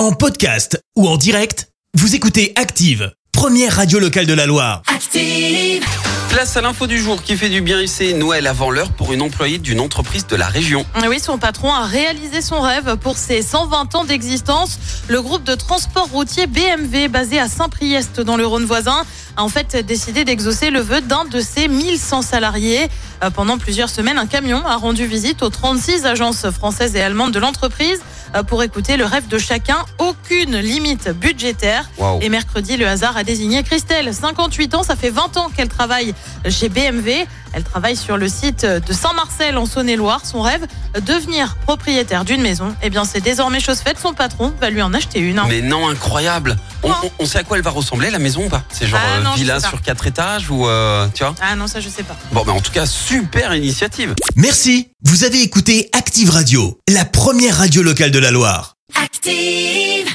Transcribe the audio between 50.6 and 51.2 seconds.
euh,